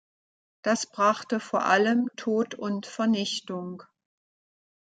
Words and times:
Das 0.63 0.87
brachte 0.87 1.39
vor 1.39 1.65
allem 1.67 2.09
Tod 2.15 2.55
und 2.55 2.87
Vernichtung. 2.87 3.83